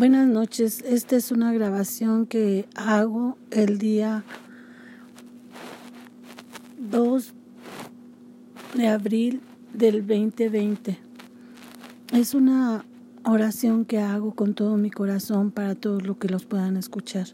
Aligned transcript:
Buenas 0.00 0.26
noches, 0.26 0.82
esta 0.86 1.16
es 1.16 1.30
una 1.30 1.52
grabación 1.52 2.24
que 2.24 2.64
hago 2.74 3.36
el 3.50 3.76
día 3.76 4.24
2 6.78 7.34
de 8.76 8.88
abril 8.88 9.42
del 9.74 10.06
2020. 10.06 10.98
Es 12.14 12.32
una 12.32 12.86
oración 13.26 13.84
que 13.84 13.98
hago 13.98 14.34
con 14.34 14.54
todo 14.54 14.78
mi 14.78 14.90
corazón 14.90 15.50
para 15.50 15.74
todos 15.74 16.02
los 16.06 16.16
que 16.16 16.30
los 16.30 16.46
puedan 16.46 16.78
escuchar. 16.78 17.26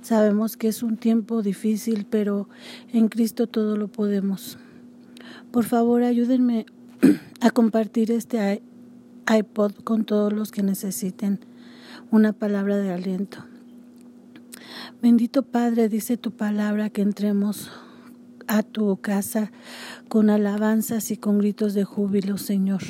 Sabemos 0.00 0.56
que 0.56 0.68
es 0.68 0.82
un 0.82 0.96
tiempo 0.96 1.42
difícil, 1.42 2.06
pero 2.08 2.48
en 2.94 3.08
Cristo 3.08 3.46
todo 3.46 3.76
lo 3.76 3.88
podemos. 3.88 4.56
Por 5.50 5.66
favor, 5.66 6.02
ayúdenme 6.02 6.64
a 7.42 7.50
compartir 7.50 8.10
este 8.10 8.62
iPod 9.30 9.72
con 9.84 10.06
todos 10.06 10.32
los 10.32 10.50
que 10.50 10.62
necesiten 10.62 11.40
una 12.10 12.32
palabra 12.32 12.76
de 12.76 12.92
aliento. 12.92 13.44
Bendito 15.00 15.42
Padre, 15.42 15.88
dice 15.88 16.16
tu 16.16 16.32
palabra 16.32 16.90
que 16.90 17.02
entremos 17.02 17.70
a 18.46 18.62
tu 18.62 18.96
casa 18.96 19.52
con 20.08 20.28
alabanzas 20.28 21.10
y 21.12 21.16
con 21.16 21.38
gritos 21.38 21.72
de 21.74 21.84
júbilo, 21.84 22.36
Señor. 22.36 22.82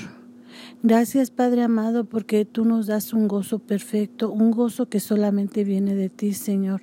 Gracias, 0.82 1.30
Padre 1.30 1.62
amado, 1.62 2.04
porque 2.04 2.46
tú 2.46 2.64
nos 2.64 2.86
das 2.86 3.12
un 3.12 3.28
gozo 3.28 3.58
perfecto, 3.58 4.30
un 4.30 4.50
gozo 4.50 4.88
que 4.88 5.00
solamente 5.00 5.64
viene 5.64 5.94
de 5.94 6.08
ti, 6.08 6.32
Señor. 6.32 6.82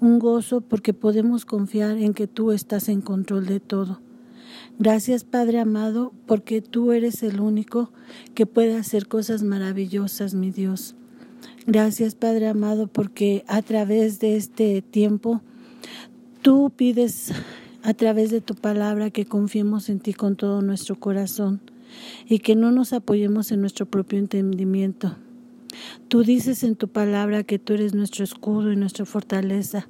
Un 0.00 0.18
gozo 0.18 0.62
porque 0.62 0.94
podemos 0.94 1.44
confiar 1.44 1.98
en 1.98 2.14
que 2.14 2.26
tú 2.26 2.52
estás 2.52 2.88
en 2.88 3.02
control 3.02 3.46
de 3.46 3.60
todo. 3.60 4.00
Gracias, 4.78 5.24
Padre 5.24 5.60
amado, 5.60 6.12
porque 6.26 6.62
tú 6.62 6.92
eres 6.92 7.22
el 7.22 7.40
único 7.40 7.90
que 8.34 8.46
puede 8.46 8.76
hacer 8.76 9.06
cosas 9.06 9.42
maravillosas, 9.42 10.34
mi 10.34 10.50
Dios. 10.50 10.96
Gracias, 11.66 12.14
Padre 12.14 12.48
amado, 12.48 12.86
porque 12.86 13.44
a 13.48 13.62
través 13.62 14.20
de 14.20 14.36
este 14.36 14.82
tiempo 14.82 15.42
tú 16.42 16.70
pides 16.74 17.32
a 17.82 17.94
través 17.94 18.30
de 18.30 18.40
tu 18.40 18.54
palabra 18.54 19.10
que 19.10 19.26
confiemos 19.26 19.88
en 19.88 20.00
ti 20.00 20.12
con 20.12 20.36
todo 20.36 20.62
nuestro 20.62 20.96
corazón 20.96 21.60
y 22.28 22.40
que 22.40 22.56
no 22.56 22.72
nos 22.72 22.92
apoyemos 22.92 23.52
en 23.52 23.60
nuestro 23.60 23.86
propio 23.86 24.18
entendimiento. 24.18 25.16
Tú 26.08 26.22
dices 26.22 26.62
en 26.62 26.76
tu 26.76 26.88
palabra 26.88 27.42
que 27.44 27.58
tú 27.58 27.74
eres 27.74 27.94
nuestro 27.94 28.24
escudo 28.24 28.72
y 28.72 28.76
nuestra 28.76 29.04
fortaleza 29.04 29.88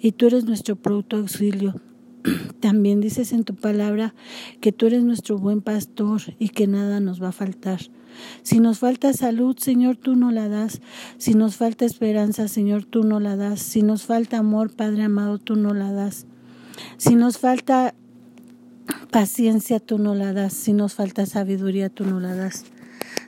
y 0.00 0.12
tú 0.12 0.26
eres 0.26 0.44
nuestro 0.44 0.76
producto 0.76 1.16
auxilio. 1.16 1.74
También 2.60 3.00
dices 3.00 3.32
en 3.32 3.44
tu 3.44 3.54
palabra 3.54 4.14
que 4.60 4.72
tú 4.72 4.86
eres 4.86 5.02
nuestro 5.02 5.38
buen 5.38 5.60
pastor 5.60 6.22
y 6.38 6.48
que 6.48 6.66
nada 6.66 7.00
nos 7.00 7.22
va 7.22 7.28
a 7.28 7.32
faltar. 7.32 7.80
Si 8.42 8.60
nos 8.60 8.78
falta 8.78 9.12
salud, 9.12 9.56
Señor, 9.58 9.96
tú 9.96 10.16
no 10.16 10.30
la 10.30 10.48
das. 10.48 10.80
Si 11.18 11.34
nos 11.34 11.56
falta 11.56 11.84
esperanza, 11.84 12.48
Señor, 12.48 12.84
tú 12.84 13.04
no 13.04 13.20
la 13.20 13.36
das. 13.36 13.60
Si 13.60 13.82
nos 13.82 14.04
falta 14.04 14.38
amor, 14.38 14.70
Padre 14.70 15.04
amado, 15.04 15.38
tú 15.38 15.56
no 15.56 15.74
la 15.74 15.92
das. 15.92 16.26
Si 16.96 17.14
nos 17.14 17.38
falta 17.38 17.94
paciencia, 19.10 19.80
tú 19.80 19.98
no 19.98 20.14
la 20.14 20.32
das. 20.32 20.52
Si 20.52 20.72
nos 20.72 20.94
falta 20.94 21.26
sabiduría, 21.26 21.88
tú 21.88 22.04
no 22.04 22.20
la 22.20 22.34
das. 22.34 22.64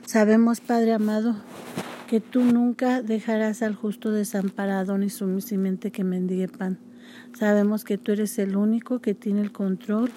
Sabemos, 0.05 0.61
Padre 0.61 0.93
amado, 0.93 1.35
que 2.07 2.21
tú 2.21 2.43
nunca 2.43 3.01
dejarás 3.01 3.61
al 3.61 3.75
justo 3.75 4.11
desamparado 4.11 4.97
ni 4.97 5.09
su 5.09 5.27
que 5.91 6.03
mendigue 6.03 6.47
pan. 6.47 6.77
Sabemos 7.37 7.83
que 7.83 7.97
tú 7.97 8.13
eres 8.13 8.39
el 8.39 8.55
único 8.55 8.99
que 8.99 9.13
tiene 9.13 9.41
el 9.41 9.51
control, 9.51 10.11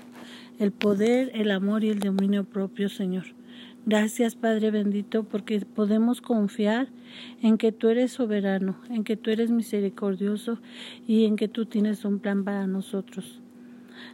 el 0.59 0.73
poder, 0.73 1.31
el 1.34 1.51
amor 1.51 1.84
y 1.84 1.89
el 1.89 1.99
dominio 1.99 2.45
propio, 2.45 2.89
Señor. 2.89 3.25
Gracias 3.86 4.34
Padre 4.34 4.70
bendito 4.70 5.25
porque 5.25 5.61
podemos 5.61 6.20
confiar 6.20 6.89
en 7.42 7.56
que 7.56 7.73
tú 7.73 7.89
eres 7.89 8.12
soberano, 8.12 8.77
en 8.91 9.05
que 9.05 9.17
tú 9.17 9.31
eres 9.31 9.50
misericordioso 9.50 10.59
y 11.06 11.25
en 11.25 11.37
que 11.37 11.48
tú 11.48 11.64
tienes 11.64 12.05
un 12.05 12.19
plan 12.19 12.45
para 12.45 12.66
nosotros. 12.66 13.41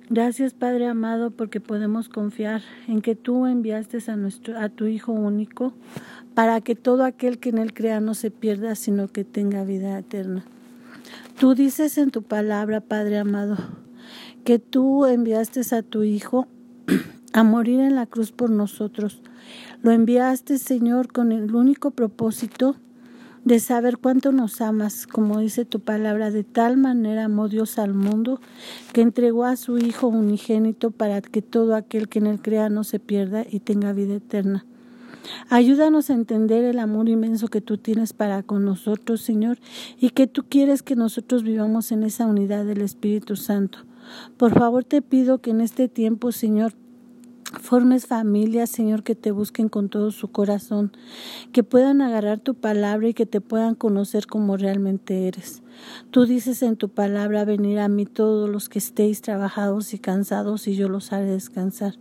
Gracias 0.09 0.55
Padre 0.55 0.87
amado 0.87 1.33
porque 1.33 1.61
podemos 1.61 2.09
confiar 2.09 2.63
en 2.87 3.03
que 3.03 3.17
tú 3.17 3.47
enviaste 3.47 3.99
a, 4.07 4.17
nuestro, 4.17 4.59
a 4.59 4.69
tu 4.69 4.87
Hijo 4.87 5.13
único 5.13 5.73
para 6.35 6.61
que 6.61 6.77
todo 6.77 7.05
aquel 7.05 7.39
que 7.39 7.49
en 7.49 7.59
él 7.59 7.75
crea 7.75 8.01
no 8.01 8.15
se 8.15 8.31
pierda, 8.31 8.77
sino 8.77 9.09
que 9.09 9.25
tenga 9.25 9.65
vida 9.65 9.99
eterna. 9.99 10.45
Tú 11.41 11.55
dices 11.55 11.99
en 11.99 12.11
tu 12.11 12.23
palabra, 12.23 12.81
Padre 12.81 13.19
amado, 13.19 13.57
que 14.45 14.59
tú 14.59 15.07
enviaste 15.07 15.63
a 15.75 15.83
tu 15.83 16.05
Hijo 16.05 16.47
a 17.33 17.43
morir 17.43 17.81
en 17.81 17.95
la 17.95 18.07
cruz 18.07 18.33
por 18.33 18.51
nosotros. 18.51 19.23
Lo 19.83 19.93
enviaste, 19.93 20.59
Señor, 20.59 21.13
con 21.13 21.33
el 21.33 21.55
único 21.55 21.91
propósito 21.91 22.77
de 23.45 23.61
saber 23.61 23.99
cuánto 23.99 24.33
nos 24.33 24.61
amas, 24.61 25.07
como 25.07 25.39
dice 25.39 25.65
tu 25.65 25.79
palabra, 25.79 26.33
de 26.33 26.43
tal 26.43 26.77
manera 26.77 27.27
amó 27.27 27.49
Dios 27.49 27.79
al 27.79 27.95
mundo 27.95 28.41
que 28.93 29.03
entregó 29.03 29.45
a 29.45 29.55
su 29.55 29.79
Hijo 29.79 30.09
unigénito 30.09 30.91
para 30.91 31.23
que 31.23 31.43
todo 31.43 31.77
aquel 31.77 32.09
que 32.09 32.19
en 32.19 32.27
él 32.27 32.43
crea 32.43 32.69
no 32.69 32.83
se 32.83 32.99
pierda 32.99 33.45
y 33.49 33.61
tenga 33.61 33.93
vida 33.93 34.15
eterna. 34.15 34.67
Ayúdanos 35.49 36.11
a 36.11 36.15
entender 36.15 36.65
el 36.65 36.81
amor 36.81 37.09
inmenso 37.09 37.47
que 37.49 37.61
tú 37.61 37.79
tienes 37.79 38.13
para 38.13 38.43
con 38.43 38.65
nosotros, 38.65 39.21
Señor, 39.21 39.59
y 39.99 40.11
que 40.11 40.27
tú 40.27 40.45
quieres 40.49 40.83
que 40.83 40.97
nosotros 40.97 41.45
vivamos 41.45 41.93
en 41.93 42.03
esa 42.03 42.27
unidad 42.27 42.65
del 42.65 42.81
Espíritu 42.81 43.37
Santo. 43.37 43.79
Por 44.37 44.59
favor 44.59 44.85
te 44.85 45.03
pido 45.03 45.39
que 45.39 45.51
en 45.51 45.61
este 45.61 45.89
tiempo, 45.89 46.33
Señor, 46.33 46.73
Formes 47.61 48.07
familias, 48.07 48.71
Señor, 48.71 49.03
que 49.03 49.15
te 49.15 49.31
busquen 49.31 49.69
con 49.69 49.89
todo 49.89 50.11
su 50.11 50.29
corazón, 50.29 50.93
que 51.53 51.63
puedan 51.63 52.01
agarrar 52.01 52.41
tu 52.41 52.55
palabra 52.55 53.09
y 53.09 53.15
que 53.15 53.27
te 53.27 53.41
puedan 53.41 53.75
conocer 53.75 54.27
como 54.27 54.57
realmente 54.57 55.29
eres. 55.29 55.63
Tú 56.11 56.27
dices 56.27 56.63
en 56.63 56.77
tu 56.77 56.89
palabra, 56.89 57.45
venir 57.45 57.79
a 57.79 57.89
mí 57.89 58.07
todos 58.07 58.49
los 58.49 58.69
que 58.69 58.79
estéis 58.79 59.23
trabajados 59.23 59.95
y 59.95 59.99
cansados 59.99 60.69
y 60.69 60.77
yo 60.77 60.89
los 60.89 61.13
haré 61.13 61.27
descansar. 61.27 61.95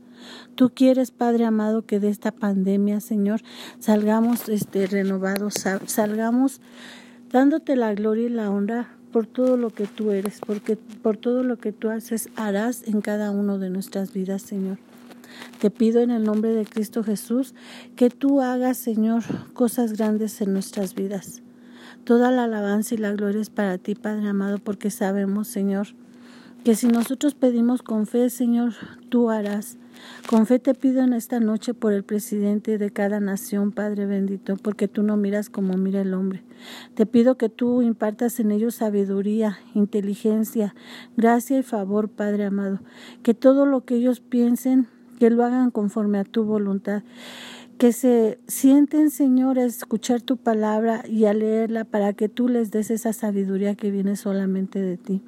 Tú 0.55 0.71
quieres, 0.73 1.11
Padre 1.11 1.45
amado, 1.45 1.85
que 1.85 1.99
de 1.99 2.09
esta 2.09 2.31
pandemia, 2.31 2.99
Señor, 2.99 3.41
salgamos 3.79 4.49
este, 4.49 4.87
renovados, 4.87 5.55
salgamos 5.85 6.61
dándote 7.31 7.75
la 7.75 7.93
gloria 7.93 8.27
y 8.27 8.29
la 8.29 8.49
honra 8.49 8.95
por 9.11 9.27
todo 9.27 9.55
lo 9.57 9.69
que 9.69 9.87
tú 9.87 10.11
eres, 10.11 10.39
porque 10.45 10.75
por 10.75 11.17
todo 11.17 11.43
lo 11.43 11.57
que 11.57 11.71
tú 11.71 11.89
haces, 11.89 12.29
harás 12.35 12.83
en 12.85 13.01
cada 13.01 13.31
uno 13.31 13.59
de 13.59 13.69
nuestras 13.69 14.13
vidas, 14.13 14.41
Señor. 14.41 14.77
Te 15.59 15.69
pido 15.69 16.01
en 16.01 16.11
el 16.11 16.23
nombre 16.23 16.53
de 16.53 16.65
Cristo 16.65 17.03
Jesús 17.03 17.53
que 17.95 18.09
tú 18.09 18.41
hagas, 18.41 18.77
Señor, 18.77 19.23
cosas 19.53 19.93
grandes 19.93 20.41
en 20.41 20.53
nuestras 20.53 20.95
vidas. 20.95 21.41
Toda 22.03 22.31
la 22.31 22.43
alabanza 22.43 22.95
y 22.95 22.97
la 22.97 23.13
gloria 23.13 23.41
es 23.41 23.49
para 23.49 23.77
ti, 23.77 23.95
Padre 23.95 24.29
amado, 24.29 24.59
porque 24.59 24.91
sabemos, 24.91 25.47
Señor, 25.47 25.87
que 26.63 26.75
si 26.75 26.87
nosotros 26.87 27.35
pedimos 27.35 27.81
con 27.83 28.07
fe, 28.07 28.29
Señor, 28.29 28.73
tú 29.09 29.29
harás. 29.29 29.77
Con 30.27 30.45
fe 30.45 30.59
te 30.59 30.73
pido 30.73 31.03
en 31.03 31.13
esta 31.13 31.39
noche 31.39 31.73
por 31.73 31.93
el 31.93 32.03
presidente 32.03 32.77
de 32.77 32.89
cada 32.89 33.19
nación, 33.19 33.71
Padre 33.71 34.05
bendito, 34.05 34.55
porque 34.57 34.87
tú 34.87 35.03
no 35.03 35.15
miras 35.15 35.49
como 35.49 35.77
mira 35.77 36.01
el 36.01 36.13
hombre. 36.13 36.43
Te 36.95 37.05
pido 37.05 37.37
que 37.37 37.49
tú 37.49 37.81
impartas 37.81 38.39
en 38.39 38.51
ellos 38.51 38.75
sabiduría, 38.75 39.59
inteligencia, 39.73 40.75
gracia 41.17 41.59
y 41.59 41.63
favor, 41.63 42.09
Padre 42.09 42.45
amado. 42.45 42.79
Que 43.23 43.33
todo 43.33 43.65
lo 43.65 43.85
que 43.85 43.95
ellos 43.95 44.19
piensen 44.19 44.87
que 45.19 45.29
lo 45.29 45.43
hagan 45.43 45.71
conforme 45.71 46.19
a 46.19 46.23
tu 46.23 46.43
voluntad. 46.43 47.03
Que 47.77 47.91
se 47.91 48.39
sienten, 48.47 49.09
Señor, 49.09 49.59
a 49.59 49.65
escuchar 49.65 50.21
tu 50.21 50.37
palabra 50.37 51.03
y 51.07 51.25
a 51.25 51.33
leerla 51.33 51.83
para 51.83 52.13
que 52.13 52.29
tú 52.29 52.47
les 52.47 52.71
des 52.71 52.89
esa 52.89 53.11
sabiduría 53.11 53.75
que 53.75 53.91
viene 53.91 54.15
solamente 54.15 54.79
de 54.79 54.97
ti. 54.97 55.21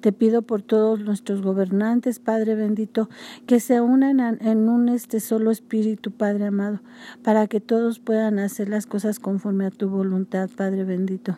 Te 0.00 0.12
pido 0.12 0.42
por 0.42 0.62
todos 0.62 1.00
nuestros 1.00 1.42
gobernantes, 1.42 2.18
Padre 2.18 2.54
bendito, 2.54 3.10
que 3.46 3.60
se 3.60 3.80
unan 3.80 4.20
en 4.40 4.68
un 4.68 4.88
este 4.88 5.20
solo 5.20 5.50
espíritu, 5.50 6.10
Padre 6.12 6.46
amado, 6.46 6.80
para 7.22 7.46
que 7.46 7.60
todos 7.60 7.98
puedan 7.98 8.38
hacer 8.38 8.68
las 8.68 8.86
cosas 8.86 9.20
conforme 9.20 9.66
a 9.66 9.70
tu 9.70 9.88
voluntad, 9.88 10.48
Padre 10.56 10.84
bendito. 10.84 11.36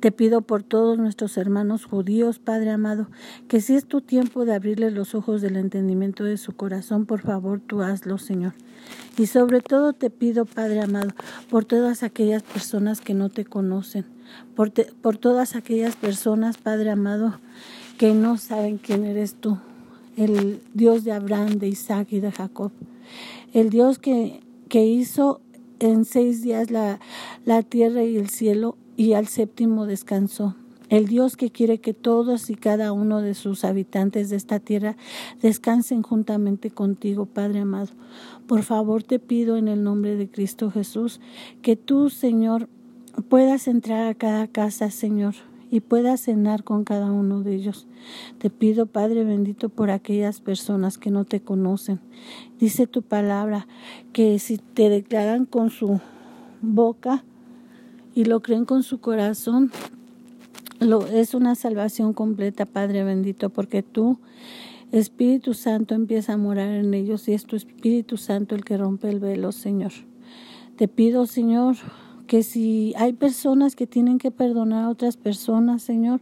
Te 0.00 0.12
pido 0.12 0.42
por 0.42 0.62
todos 0.62 0.98
nuestros 0.98 1.36
hermanos 1.36 1.84
judíos, 1.84 2.38
Padre 2.38 2.70
amado, 2.70 3.08
que 3.48 3.60
si 3.60 3.74
es 3.74 3.86
tu 3.86 4.00
tiempo 4.00 4.44
de 4.44 4.54
abrirles 4.54 4.92
los 4.92 5.14
ojos 5.14 5.40
del 5.42 5.56
entendimiento 5.56 6.24
de 6.24 6.36
su 6.36 6.54
corazón, 6.54 7.06
por 7.06 7.20
favor 7.20 7.60
tú 7.60 7.82
hazlo, 7.82 8.18
Señor. 8.18 8.54
Y 9.16 9.26
sobre 9.26 9.60
todo 9.60 9.92
te 9.92 10.10
pido, 10.10 10.44
Padre 10.44 10.80
amado, 10.80 11.10
por 11.50 11.64
todas 11.64 12.02
aquellas 12.02 12.42
personas 12.42 13.00
que 13.00 13.14
no 13.14 13.28
te 13.28 13.44
conocen, 13.44 14.04
por, 14.54 14.72
por 14.72 15.16
todas 15.16 15.56
aquellas 15.56 15.96
personas, 15.96 16.58
Padre 16.58 16.90
amado, 16.90 17.40
que 17.98 18.14
no 18.14 18.36
saben 18.38 18.78
quién 18.78 19.04
eres 19.04 19.34
tú, 19.34 19.58
el 20.16 20.62
Dios 20.74 21.04
de 21.04 21.12
Abraham, 21.12 21.58
de 21.58 21.68
Isaac 21.68 22.08
y 22.12 22.20
de 22.20 22.30
Jacob, 22.30 22.70
el 23.52 23.70
Dios 23.70 23.98
que, 23.98 24.40
que 24.68 24.84
hizo 24.84 25.40
en 25.80 26.04
seis 26.04 26.42
días 26.42 26.70
la, 26.70 27.00
la 27.44 27.62
tierra 27.62 28.04
y 28.04 28.16
el 28.16 28.28
cielo 28.28 28.76
y 28.98 29.12
al 29.12 29.28
séptimo 29.28 29.86
descansó. 29.86 30.56
el 30.88 31.06
Dios 31.06 31.36
que 31.36 31.50
quiere 31.50 31.78
que 31.78 31.92
todos 31.94 32.50
y 32.50 32.54
cada 32.54 32.92
uno 32.92 33.20
de 33.20 33.34
sus 33.34 33.64
habitantes 33.64 34.30
de 34.30 34.36
esta 34.36 34.58
tierra 34.58 34.96
descansen 35.40 36.02
juntamente 36.02 36.70
contigo, 36.70 37.26
Padre 37.26 37.60
amado. 37.60 37.90
Por 38.46 38.62
favor 38.62 39.02
te 39.02 39.18
pido 39.18 39.56
en 39.56 39.68
el 39.68 39.84
nombre 39.84 40.16
de 40.16 40.28
Cristo 40.28 40.70
Jesús 40.70 41.20
que 41.62 41.76
tú, 41.76 42.10
Señor, 42.10 42.68
puedas 43.28 43.68
entrar 43.68 44.08
a 44.08 44.14
cada 44.14 44.48
casa, 44.48 44.90
Señor, 44.90 45.34
y 45.70 45.80
puedas 45.80 46.22
cenar 46.22 46.64
con 46.64 46.82
cada 46.82 47.12
uno 47.12 47.42
de 47.42 47.54
ellos. 47.54 47.86
Te 48.38 48.50
pido, 48.50 48.86
Padre 48.86 49.22
bendito, 49.22 49.68
por 49.68 49.90
aquellas 49.90 50.40
personas 50.40 50.98
que 50.98 51.10
no 51.10 51.24
te 51.24 51.40
conocen. 51.40 52.00
Dice 52.58 52.88
tu 52.88 53.02
palabra 53.02 53.68
que 54.12 54.40
si 54.40 54.58
te 54.58 54.88
declaran 54.88 55.44
con 55.44 55.70
su 55.70 56.00
boca 56.62 57.22
y 58.18 58.24
lo 58.24 58.40
creen 58.40 58.64
con 58.64 58.82
su 58.82 58.98
corazón, 58.98 59.70
lo, 60.80 61.06
es 61.06 61.34
una 61.34 61.54
salvación 61.54 62.12
completa, 62.12 62.66
Padre 62.66 63.04
bendito, 63.04 63.48
porque 63.48 63.84
tú, 63.84 64.18
Espíritu 64.90 65.54
Santo, 65.54 65.94
empieza 65.94 66.32
a 66.32 66.36
morar 66.36 66.68
en 66.68 66.92
ellos 66.94 67.28
y 67.28 67.34
es 67.34 67.44
tu 67.44 67.54
Espíritu 67.54 68.16
Santo 68.16 68.56
el 68.56 68.64
que 68.64 68.76
rompe 68.76 69.08
el 69.08 69.20
velo, 69.20 69.52
Señor. 69.52 69.92
Te 70.74 70.88
pido, 70.88 71.26
Señor, 71.26 71.76
que 72.26 72.42
si 72.42 72.92
hay 72.96 73.12
personas 73.12 73.76
que 73.76 73.86
tienen 73.86 74.18
que 74.18 74.32
perdonar 74.32 74.86
a 74.86 74.90
otras 74.90 75.16
personas, 75.16 75.82
Señor, 75.84 76.20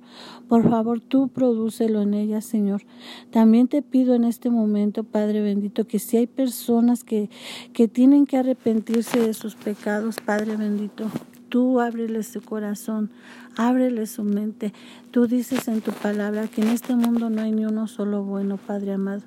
por 0.49 0.69
favor 0.69 1.01
tú 1.01 1.29
prodúcelo 1.29 2.03
en 2.03 2.13
ellas, 2.13 2.45
Señor. 2.45 2.83
También 3.31 3.69
te 3.69 3.81
pido 3.81 4.15
en 4.15 4.25
este 4.25 4.51
momento, 4.51 5.03
Padre 5.03 5.41
bendito, 5.41 5.87
que 5.87 5.99
si 5.99 6.19
hay 6.19 6.27
personas 6.27 7.05
que, 7.05 7.31
que 7.73 7.89
tienen 7.89 8.27
que 8.27 8.37
arrepentirse 8.37 9.19
de 9.19 9.33
sus 9.33 9.55
pecados, 9.55 10.17
Padre 10.23 10.57
bendito, 10.57 11.11
Tú 11.49 11.81
ábreles 11.81 12.27
su 12.27 12.41
corazón, 12.43 13.11
ábreles 13.57 14.11
su 14.11 14.25
mente. 14.25 14.73
Tú 15.11 15.27
dices 15.27 15.69
en 15.69 15.81
tu 15.81 15.93
palabra 15.93 16.49
que 16.49 16.63
en 16.63 16.69
este 16.69 16.97
mundo 16.97 17.31
no 17.31 17.43
hay 17.43 17.53
ni 17.53 17.65
uno 17.65 17.87
solo 17.87 18.25
bueno, 18.25 18.57
Padre 18.57 18.93
amado. 18.95 19.23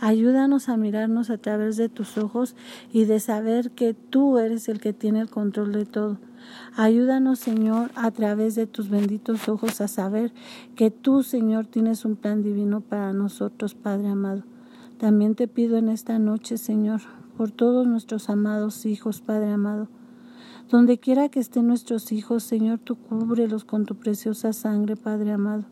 Ayúdanos 0.00 0.68
a 0.68 0.76
mirarnos 0.76 1.30
a 1.30 1.38
través 1.38 1.76
de 1.76 1.88
tus 1.88 2.18
ojos 2.18 2.54
y 2.92 3.04
de 3.04 3.20
saber 3.20 3.70
que 3.72 3.94
tú 3.94 4.38
eres 4.38 4.68
el 4.68 4.80
que 4.80 4.92
tiene 4.92 5.20
el 5.20 5.30
control 5.30 5.72
de 5.72 5.86
todo. 5.86 6.18
Ayúdanos, 6.76 7.38
Señor, 7.38 7.90
a 7.94 8.10
través 8.10 8.54
de 8.54 8.66
tus 8.66 8.88
benditos 8.88 9.48
ojos 9.48 9.80
a 9.80 9.88
saber 9.88 10.32
que 10.76 10.90
tú, 10.90 11.22
Señor, 11.22 11.66
tienes 11.66 12.04
un 12.04 12.16
plan 12.16 12.42
divino 12.42 12.80
para 12.80 13.12
nosotros, 13.12 13.74
Padre 13.74 14.08
amado. 14.08 14.44
También 14.98 15.34
te 15.34 15.48
pido 15.48 15.76
en 15.76 15.88
esta 15.88 16.18
noche, 16.18 16.56
Señor, 16.56 17.00
por 17.36 17.50
todos 17.50 17.86
nuestros 17.86 18.30
amados 18.30 18.86
hijos, 18.86 19.20
Padre 19.20 19.50
amado, 19.50 19.88
donde 20.70 20.98
quiera 20.98 21.28
que 21.28 21.40
estén 21.40 21.66
nuestros 21.66 22.12
hijos, 22.12 22.42
Señor, 22.42 22.78
tú 22.78 22.96
cúbrelos 22.96 23.64
con 23.64 23.86
tu 23.86 23.94
preciosa 23.94 24.52
sangre, 24.52 24.96
Padre 24.96 25.32
amado. 25.32 25.64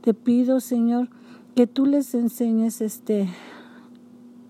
Te 0.00 0.14
pido, 0.14 0.60
Señor, 0.60 1.08
que 1.54 1.66
tú 1.66 1.86
les 1.86 2.14
enseñes 2.14 2.80
este 2.80 3.28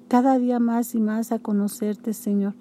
cada 0.09 0.39
día 0.39 0.59
más 0.59 0.95
y 0.95 1.01
más 1.01 1.33
a 1.33 1.39
conocerte, 1.39 2.13
Señor. 2.13 2.55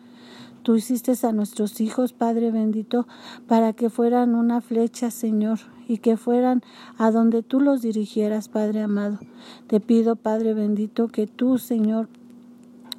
Tú 0.64 0.76
hiciste 0.76 1.14
a 1.26 1.32
nuestros 1.32 1.82
hijos, 1.82 2.14
Padre 2.14 2.52
bendito, 2.52 3.08
para 3.48 3.74
que 3.74 3.90
fueran 3.90 4.36
una 4.36 4.62
flecha, 4.62 5.10
Señor, 5.10 5.60
y 5.88 5.98
que 5.98 6.18
fueran 6.18 6.62
a 6.98 7.12
donde 7.12 7.42
tú 7.42 7.60
los 7.60 7.82
dirigieras, 7.82 8.48
Padre 8.48 8.82
amado. 8.82 9.20
Te 9.68 9.80
pido, 9.80 10.16
Padre 10.16 10.54
bendito, 10.54 11.08
que 11.08 11.26
tú, 11.26 11.58
Señor, 11.58 12.10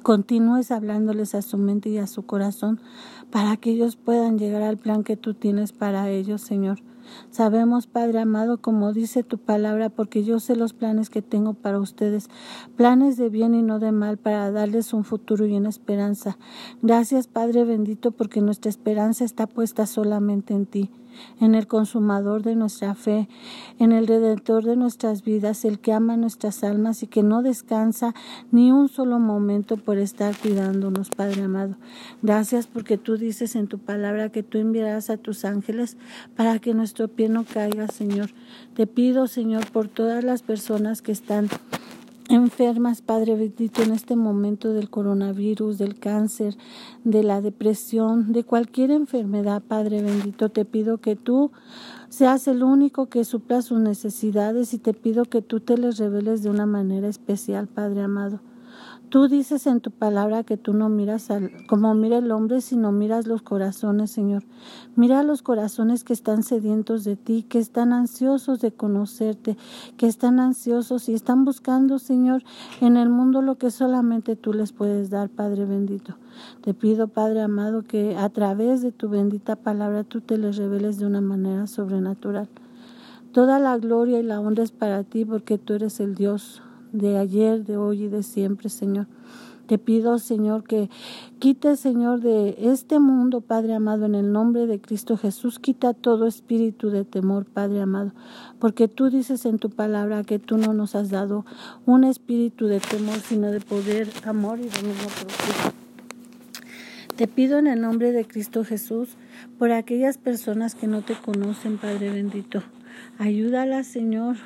continúes 0.03 0.69
hablándoles 0.71 1.33
a 1.33 1.41
su 1.41 1.57
mente 1.57 1.89
y 1.89 1.97
a 1.97 2.07
su 2.07 2.25
corazón 2.25 2.79
para 3.31 3.57
que 3.57 3.71
ellos 3.71 3.95
puedan 3.95 4.37
llegar 4.37 4.61
al 4.61 4.77
plan 4.77 5.03
que 5.03 5.17
tú 5.17 5.33
tienes 5.33 5.71
para 5.71 6.09
ellos, 6.09 6.41
Señor. 6.41 6.79
Sabemos, 7.31 7.87
Padre 7.87 8.19
amado, 8.19 8.61
como 8.61 8.93
dice 8.93 9.23
tu 9.23 9.37
palabra, 9.37 9.89
porque 9.89 10.23
yo 10.23 10.39
sé 10.39 10.55
los 10.55 10.73
planes 10.73 11.09
que 11.09 11.21
tengo 11.21 11.53
para 11.53 11.79
ustedes, 11.79 12.29
planes 12.75 13.17
de 13.17 13.29
bien 13.29 13.55
y 13.55 13.61
no 13.61 13.79
de 13.79 13.91
mal, 13.91 14.17
para 14.17 14.51
darles 14.51 14.93
un 14.93 15.03
futuro 15.03 15.45
y 15.45 15.55
una 15.55 15.69
esperanza. 15.69 16.37
Gracias, 16.81 17.27
Padre 17.27 17.65
bendito, 17.65 18.11
porque 18.11 18.41
nuestra 18.41 18.69
esperanza 18.69 19.25
está 19.25 19.47
puesta 19.47 19.85
solamente 19.85 20.53
en 20.53 20.65
ti 20.65 20.89
en 21.39 21.55
el 21.55 21.67
consumador 21.67 22.43
de 22.43 22.55
nuestra 22.55 22.95
fe, 22.95 23.27
en 23.79 23.91
el 23.91 24.07
redentor 24.07 24.63
de 24.63 24.75
nuestras 24.75 25.23
vidas, 25.23 25.65
el 25.65 25.79
que 25.79 25.93
ama 25.93 26.17
nuestras 26.17 26.63
almas 26.63 27.03
y 27.03 27.07
que 27.07 27.23
no 27.23 27.41
descansa 27.41 28.13
ni 28.51 28.71
un 28.71 28.89
solo 28.89 29.19
momento 29.19 29.77
por 29.77 29.97
estar 29.97 30.35
cuidándonos, 30.37 31.09
Padre 31.09 31.43
amado. 31.43 31.75
Gracias 32.21 32.67
porque 32.67 32.97
tú 32.97 33.17
dices 33.17 33.55
en 33.55 33.67
tu 33.67 33.79
palabra 33.79 34.29
que 34.29 34.43
tú 34.43 34.57
enviarás 34.57 35.09
a 35.09 35.17
tus 35.17 35.45
ángeles 35.45 35.97
para 36.35 36.59
que 36.59 36.73
nuestro 36.73 37.07
pie 37.07 37.29
no 37.29 37.45
caiga, 37.45 37.87
Señor. 37.87 38.31
Te 38.75 38.87
pido, 38.87 39.27
Señor, 39.27 39.71
por 39.71 39.87
todas 39.87 40.23
las 40.23 40.41
personas 40.41 41.01
que 41.01 41.11
están 41.11 41.49
enfermas, 42.33 43.01
Padre 43.01 43.35
bendito, 43.35 43.81
en 43.81 43.91
este 43.91 44.15
momento 44.15 44.73
del 44.73 44.89
coronavirus, 44.89 45.77
del 45.77 45.99
cáncer, 45.99 46.57
de 47.03 47.23
la 47.23 47.41
depresión, 47.41 48.31
de 48.33 48.43
cualquier 48.43 48.91
enfermedad, 48.91 49.61
Padre 49.61 50.01
bendito, 50.01 50.49
te 50.49 50.65
pido 50.65 50.99
que 50.99 51.15
tú 51.15 51.51
seas 52.09 52.47
el 52.47 52.63
único 52.63 53.07
que 53.07 53.25
supla 53.25 53.61
sus 53.61 53.79
necesidades 53.79 54.73
y 54.73 54.77
te 54.77 54.93
pido 54.93 55.25
que 55.25 55.41
tú 55.41 55.59
te 55.59 55.77
les 55.77 55.97
reveles 55.97 56.43
de 56.43 56.49
una 56.49 56.65
manera 56.65 57.07
especial, 57.07 57.67
Padre 57.67 58.01
amado. 58.01 58.52
Tú 59.13 59.27
dices 59.27 59.67
en 59.67 59.79
tu 59.79 59.91
palabra 59.91 60.43
que 60.43 60.57
tú 60.57 60.73
no 60.73 60.89
miras 60.89 61.27
como 61.67 61.93
mira 61.93 62.17
el 62.17 62.31
hombre, 62.31 62.61
sino 62.61 62.91
miras 62.91 63.27
los 63.27 63.43
corazones, 63.43 64.09
Señor. 64.09 64.43
Mira 64.95 65.21
los 65.21 65.43
corazones 65.43 66.03
que 66.03 66.13
están 66.13 66.41
sedientos 66.41 67.03
de 67.03 67.15
ti, 67.15 67.43
que 67.43 67.59
están 67.59 67.93
ansiosos 67.93 68.59
de 68.59 68.71
conocerte, 68.71 69.55
que 69.97 70.07
están 70.07 70.39
ansiosos 70.39 71.09
y 71.09 71.13
están 71.13 71.45
buscando, 71.45 71.99
Señor, 71.99 72.43
en 72.81 72.97
el 72.97 73.09
mundo 73.09 73.43
lo 73.43 73.59
que 73.59 73.69
solamente 73.69 74.35
tú 74.35 74.51
les 74.51 74.71
puedes 74.71 75.11
dar, 75.11 75.29
Padre 75.29 75.65
bendito. 75.65 76.15
Te 76.61 76.73
pido, 76.73 77.07
Padre 77.07 77.43
amado, 77.43 77.83
que 77.83 78.17
a 78.17 78.29
través 78.29 78.81
de 78.81 78.91
tu 78.91 79.09
bendita 79.09 79.55
palabra 79.55 80.03
tú 80.03 80.21
te 80.21 80.39
les 80.39 80.57
reveles 80.57 80.97
de 80.97 81.05
una 81.05 81.21
manera 81.21 81.67
sobrenatural. 81.67 82.49
Toda 83.31 83.59
la 83.59 83.77
gloria 83.77 84.19
y 84.19 84.23
la 84.23 84.39
honra 84.39 84.63
es 84.63 84.71
para 84.71 85.03
ti 85.03 85.23
porque 85.23 85.59
tú 85.59 85.73
eres 85.73 85.99
el 85.99 86.15
Dios 86.15 86.63
de 86.93 87.17
ayer, 87.17 87.65
de 87.65 87.75
hoy 87.75 88.03
y 88.03 88.07
de 88.07 88.23
siempre, 88.23 88.69
Señor. 88.69 89.07
Te 89.67 89.77
pido, 89.77 90.19
Señor, 90.19 90.65
que 90.65 90.89
quite, 91.39 91.77
Señor, 91.77 92.19
de 92.19 92.55
este 92.59 92.99
mundo, 92.99 93.39
Padre 93.39 93.73
amado, 93.73 94.05
en 94.05 94.13
el 94.15 94.31
nombre 94.31 94.67
de 94.67 94.81
Cristo 94.81 95.15
Jesús, 95.15 95.57
quita 95.57 95.93
todo 95.93 96.27
espíritu 96.27 96.89
de 96.89 97.05
temor, 97.05 97.45
Padre 97.45 97.81
amado, 97.81 98.11
porque 98.59 98.89
tú 98.89 99.09
dices 99.09 99.45
en 99.45 99.59
tu 99.59 99.69
palabra 99.69 100.23
que 100.23 100.37
tú 100.37 100.57
no 100.57 100.73
nos 100.73 100.95
has 100.95 101.09
dado 101.09 101.45
un 101.85 102.03
espíritu 102.03 102.67
de 102.67 102.81
temor, 102.81 103.19
sino 103.19 103.51
de 103.51 103.61
poder, 103.61 104.09
amor 104.25 104.59
y 104.59 104.67
dominio 104.67 105.07
propio. 105.07 105.73
Te 107.15 107.27
pido 107.27 107.57
en 107.57 107.67
el 107.67 107.79
nombre 107.79 108.11
de 108.11 108.25
Cristo 108.25 108.65
Jesús 108.65 109.15
por 109.57 109.71
aquellas 109.71 110.17
personas 110.17 110.75
que 110.75 110.87
no 110.87 111.03
te 111.03 111.13
conocen, 111.13 111.77
Padre 111.77 112.09
bendito. 112.09 112.63
Ayúdalas, 113.17 113.87
Señor, 113.87 114.37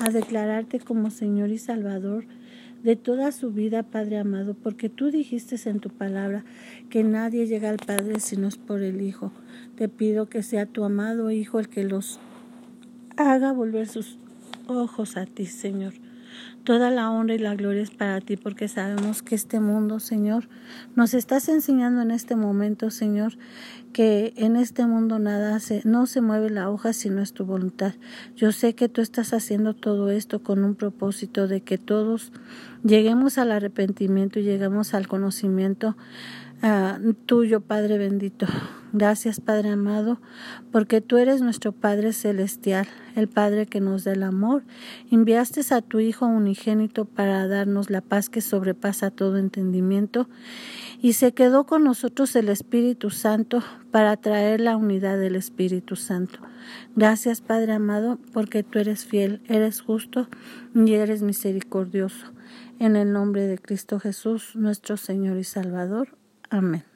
a 0.00 0.10
declararte 0.10 0.80
como 0.80 1.10
Señor 1.10 1.50
y 1.50 1.58
Salvador 1.58 2.24
de 2.82 2.96
toda 2.96 3.32
su 3.32 3.52
vida, 3.52 3.82
Padre 3.82 4.18
amado, 4.18 4.54
porque 4.54 4.88
tú 4.88 5.10
dijiste 5.10 5.56
en 5.68 5.80
tu 5.80 5.90
palabra 5.90 6.44
que 6.90 7.02
nadie 7.02 7.46
llega 7.46 7.68
al 7.68 7.78
Padre 7.78 8.20
si 8.20 8.36
no 8.36 8.46
es 8.46 8.56
por 8.56 8.82
el 8.82 9.02
Hijo. 9.02 9.32
Te 9.76 9.88
pido 9.88 10.28
que 10.28 10.42
sea 10.42 10.66
tu 10.66 10.84
amado 10.84 11.30
Hijo 11.30 11.58
el 11.58 11.68
que 11.68 11.84
los 11.84 12.20
haga 13.16 13.52
volver 13.52 13.88
sus 13.88 14.18
ojos 14.68 15.16
a 15.16 15.26
ti, 15.26 15.46
Señor. 15.46 15.94
Toda 16.66 16.90
la 16.90 17.12
honra 17.12 17.36
y 17.36 17.38
la 17.38 17.54
gloria 17.54 17.80
es 17.80 17.92
para 17.92 18.20
ti 18.20 18.36
porque 18.36 18.66
sabemos 18.66 19.22
que 19.22 19.36
este 19.36 19.60
mundo, 19.60 20.00
Señor, 20.00 20.48
nos 20.96 21.14
estás 21.14 21.48
enseñando 21.48 22.02
en 22.02 22.10
este 22.10 22.34
momento, 22.34 22.90
Señor, 22.90 23.34
que 23.92 24.34
en 24.36 24.56
este 24.56 24.84
mundo 24.84 25.20
nada 25.20 25.60
se, 25.60 25.82
no 25.84 26.06
se 26.06 26.20
mueve 26.22 26.50
la 26.50 26.68
hoja 26.68 26.92
si 26.92 27.08
no 27.08 27.22
es 27.22 27.32
tu 27.32 27.44
voluntad. 27.44 27.94
Yo 28.34 28.50
sé 28.50 28.74
que 28.74 28.88
tú 28.88 29.00
estás 29.00 29.32
haciendo 29.32 29.74
todo 29.74 30.10
esto 30.10 30.42
con 30.42 30.64
un 30.64 30.74
propósito 30.74 31.46
de 31.46 31.60
que 31.60 31.78
todos 31.78 32.32
lleguemos 32.82 33.38
al 33.38 33.52
arrepentimiento 33.52 34.40
y 34.40 34.42
lleguemos 34.42 34.92
al 34.92 35.06
conocimiento 35.06 35.94
Ah, 36.62 36.98
tuyo, 37.26 37.60
Padre 37.60 37.98
bendito. 37.98 38.46
Gracias, 38.92 39.40
Padre 39.40 39.70
amado, 39.70 40.18
porque 40.72 41.02
tú 41.02 41.18
eres 41.18 41.42
nuestro 41.42 41.72
Padre 41.72 42.14
celestial, 42.14 42.88
el 43.14 43.28
Padre 43.28 43.66
que 43.66 43.82
nos 43.82 44.04
da 44.04 44.12
el 44.12 44.22
amor. 44.22 44.62
Enviaste 45.10 45.60
a 45.74 45.82
tu 45.82 46.00
Hijo 46.00 46.26
para 47.04 47.46
darnos 47.46 47.90
la 47.90 48.00
paz 48.00 48.28
que 48.28 48.40
sobrepasa 48.40 49.10
todo 49.10 49.36
entendimiento 49.36 50.28
y 51.00 51.12
se 51.12 51.32
quedó 51.32 51.64
con 51.64 51.84
nosotros 51.84 52.34
el 52.36 52.48
Espíritu 52.48 53.10
Santo 53.10 53.62
para 53.90 54.16
traer 54.16 54.60
la 54.60 54.76
unidad 54.76 55.18
del 55.18 55.36
Espíritu 55.36 55.96
Santo. 55.96 56.40
Gracias, 56.94 57.40
Padre 57.40 57.72
amado, 57.72 58.18
porque 58.32 58.62
tú 58.62 58.78
eres 58.78 59.04
fiel, 59.04 59.42
eres 59.46 59.80
justo 59.80 60.28
y 60.74 60.94
eres 60.94 61.22
misericordioso. 61.22 62.32
En 62.78 62.96
el 62.96 63.12
nombre 63.12 63.46
de 63.46 63.58
Cristo 63.58 63.98
Jesús, 64.00 64.56
nuestro 64.56 64.96
Señor 64.96 65.36
y 65.38 65.44
Salvador. 65.44 66.16
Amén. 66.50 66.95